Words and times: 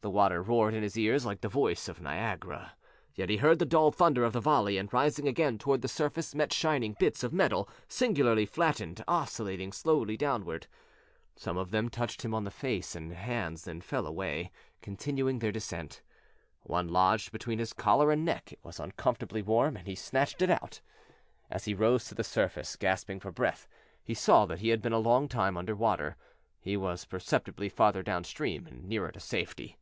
The 0.00 0.10
water 0.10 0.42
roared 0.44 0.74
in 0.74 0.84
his 0.84 0.96
ears 0.96 1.26
like 1.26 1.40
the 1.40 1.48
voice 1.48 1.88
of 1.88 2.00
Niagara, 2.00 2.76
yet 3.16 3.28
he 3.28 3.38
heard 3.38 3.58
the 3.58 3.66
dulled 3.66 3.96
thunder 3.96 4.22
of 4.22 4.32
the 4.32 4.40
volley 4.40 4.78
and, 4.78 4.90
rising 4.92 5.26
again 5.26 5.58
toward 5.58 5.82
the 5.82 5.88
surface, 5.88 6.36
met 6.36 6.52
shining 6.52 6.94
bits 7.00 7.24
of 7.24 7.32
metal, 7.32 7.68
singularly 7.88 8.46
flattened, 8.46 9.02
oscillating 9.08 9.72
slowly 9.72 10.16
downward. 10.16 10.68
Some 11.34 11.56
of 11.56 11.72
them 11.72 11.88
touched 11.88 12.24
him 12.24 12.32
on 12.32 12.44
the 12.44 12.50
face 12.52 12.94
and 12.94 13.12
hands, 13.12 13.64
then 13.64 13.80
fell 13.80 14.06
away, 14.06 14.52
continuing 14.82 15.40
their 15.40 15.50
descent. 15.50 16.00
One 16.62 16.86
lodged 16.86 17.32
between 17.32 17.58
his 17.58 17.72
collar 17.72 18.12
and 18.12 18.24
neck; 18.24 18.52
it 18.52 18.60
was 18.62 18.78
uncomfortably 18.78 19.42
warm 19.42 19.76
and 19.76 19.88
he 19.88 19.96
snatched 19.96 20.40
it 20.42 20.48
out. 20.48 20.80
As 21.50 21.64
he 21.64 21.74
rose 21.74 22.04
to 22.04 22.14
the 22.14 22.22
surface, 22.24 22.76
gasping 22.76 23.18
for 23.18 23.32
breath, 23.32 23.66
he 24.04 24.14
saw 24.14 24.46
that 24.46 24.60
he 24.60 24.68
had 24.68 24.80
been 24.80 24.92
a 24.92 24.98
long 25.00 25.26
time 25.26 25.56
under 25.56 25.74
water; 25.74 26.16
he 26.60 26.76
was 26.76 27.04
perceptibly 27.04 27.68
farther 27.68 28.04
down 28.04 28.22
stream 28.22 28.68
nearer 28.84 29.10
to 29.10 29.18
safety. 29.20 29.76